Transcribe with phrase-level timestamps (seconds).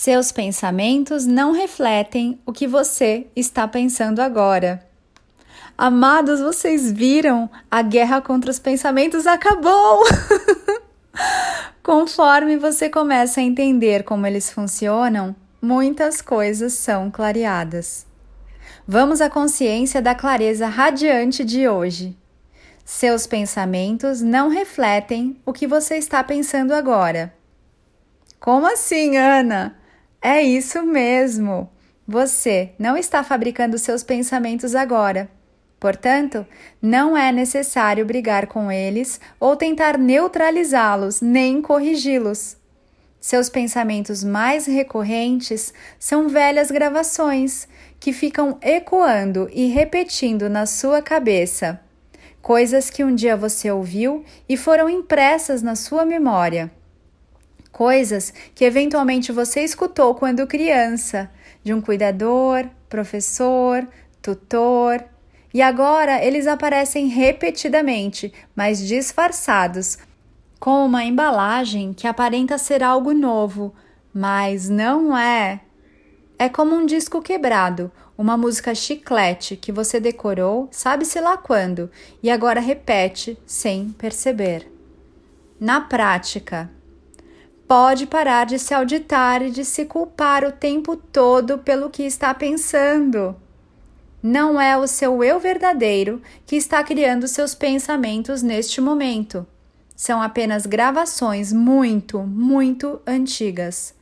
[0.00, 4.86] Seus pensamentos não refletem o que você está pensando agora.
[5.76, 7.50] Amados, vocês viram?
[7.68, 10.04] A guerra contra os pensamentos acabou!
[11.82, 18.06] Conforme você começa a entender como eles funcionam, muitas coisas são clareadas.
[18.86, 22.16] Vamos à consciência da clareza radiante de hoje.
[22.84, 27.34] Seus pensamentos não refletem o que você está pensando agora.
[28.38, 29.77] Como assim, Ana?
[30.20, 31.70] É isso mesmo.
[32.06, 35.30] Você não está fabricando seus pensamentos agora.
[35.78, 36.44] Portanto,
[36.82, 42.56] não é necessário brigar com eles ou tentar neutralizá-los, nem corrigi-los.
[43.20, 47.68] Seus pensamentos mais recorrentes são velhas gravações
[48.00, 51.80] que ficam ecoando e repetindo na sua cabeça,
[52.42, 56.70] coisas que um dia você ouviu e foram impressas na sua memória
[57.78, 61.30] coisas que eventualmente você escutou quando criança,
[61.62, 63.86] de um cuidador, professor,
[64.20, 65.04] tutor,
[65.54, 69.96] e agora eles aparecem repetidamente, mas disfarçados,
[70.58, 73.72] com uma embalagem que aparenta ser algo novo,
[74.12, 75.60] mas não é.
[76.36, 81.88] É como um disco quebrado, uma música chiclete que você decorou, sabe-se lá quando,
[82.20, 84.68] e agora repete sem perceber.
[85.60, 86.68] Na prática,
[87.68, 92.32] pode parar de se auditar e de se culpar o tempo todo pelo que está
[92.32, 93.36] pensando.
[94.22, 99.46] Não é o seu eu verdadeiro que está criando seus pensamentos neste momento.
[99.94, 103.94] São apenas gravações muito, muito antigas.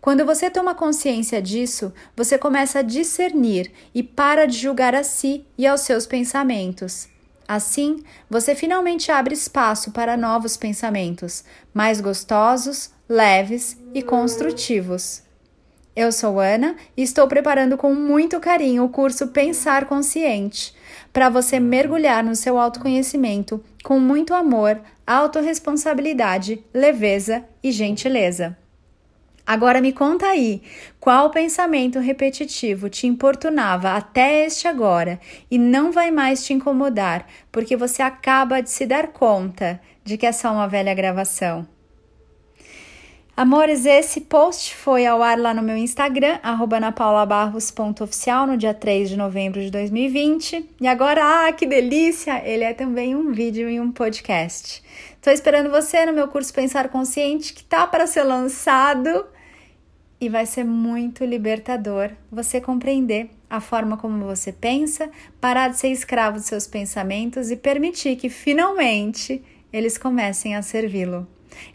[0.00, 5.44] Quando você toma consciência disso, você começa a discernir e para de julgar a si
[5.56, 7.08] e aos seus pensamentos.
[7.48, 15.22] Assim, você finalmente abre espaço para novos pensamentos, mais gostosos, leves e construtivos.
[15.94, 20.74] Eu sou Ana e estou preparando com muito carinho o curso Pensar Consciente
[21.12, 28.58] para você mergulhar no seu autoconhecimento com muito amor, autorresponsabilidade, leveza e gentileza.
[29.46, 30.60] Agora me conta aí,
[30.98, 37.76] qual pensamento repetitivo te importunava até este agora e não vai mais te incomodar, porque
[37.76, 41.64] você acaba de se dar conta de que é só uma velha gravação.
[43.36, 49.16] Amores, esse post foi ao ar lá no meu Instagram, anapaulabarros.oficial, no dia 3 de
[49.16, 50.70] novembro de 2020.
[50.80, 52.42] E agora, ah, que delícia!
[52.44, 54.82] Ele é também um vídeo e um podcast.
[55.14, 59.26] Estou esperando você no meu curso Pensar Consciente, que tá para ser lançado
[60.20, 65.10] e vai ser muito libertador você compreender a forma como você pensa,
[65.40, 71.26] parar de ser escravo dos seus pensamentos e permitir que finalmente eles comecem a servi-lo.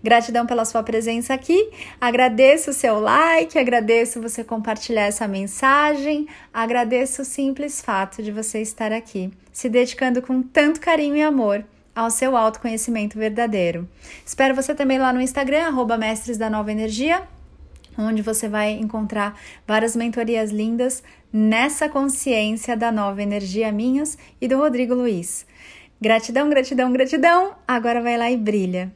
[0.03, 1.69] Gratidão pela sua presença aqui.
[1.99, 8.61] Agradeço o seu like, agradeço você compartilhar essa mensagem, agradeço o simples fato de você
[8.61, 11.65] estar aqui, se dedicando com tanto carinho e amor
[11.95, 13.87] ao seu autoconhecimento verdadeiro.
[14.25, 17.27] Espero você também lá no Instagram, arroba Mestres da Nova Energia,
[17.97, 24.57] onde você vai encontrar várias mentorias lindas nessa consciência da nova energia minhas e do
[24.57, 25.45] Rodrigo Luiz.
[25.99, 27.55] Gratidão, gratidão, gratidão.
[27.67, 28.91] Agora vai lá e brilha.